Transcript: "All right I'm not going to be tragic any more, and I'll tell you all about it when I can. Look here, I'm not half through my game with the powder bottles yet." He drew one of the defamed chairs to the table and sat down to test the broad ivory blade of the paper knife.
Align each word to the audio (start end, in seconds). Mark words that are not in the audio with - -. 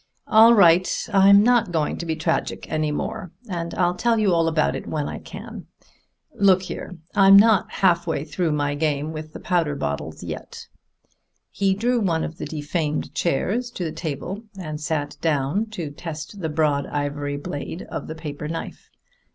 "All 0.25 0.55
right 0.55 1.07
I'm 1.13 1.43
not 1.43 1.71
going 1.71 1.95
to 1.99 2.07
be 2.07 2.15
tragic 2.15 2.67
any 2.71 2.91
more, 2.91 3.31
and 3.47 3.71
I'll 3.75 3.93
tell 3.93 4.17
you 4.17 4.33
all 4.33 4.47
about 4.47 4.75
it 4.75 4.87
when 4.87 5.07
I 5.07 5.19
can. 5.19 5.67
Look 6.33 6.63
here, 6.63 6.97
I'm 7.13 7.37
not 7.37 7.69
half 7.71 8.05
through 8.25 8.51
my 8.51 8.73
game 8.73 9.13
with 9.13 9.33
the 9.33 9.39
powder 9.39 9.75
bottles 9.75 10.23
yet." 10.23 10.65
He 11.51 11.75
drew 11.75 11.99
one 11.99 12.23
of 12.23 12.39
the 12.39 12.45
defamed 12.47 13.13
chairs 13.13 13.69
to 13.69 13.83
the 13.83 13.91
table 13.91 14.41
and 14.57 14.81
sat 14.81 15.17
down 15.21 15.67
to 15.67 15.91
test 15.91 16.41
the 16.41 16.49
broad 16.49 16.87
ivory 16.87 17.37
blade 17.37 17.83
of 17.83 18.07
the 18.07 18.15
paper 18.15 18.47
knife. 18.47 18.89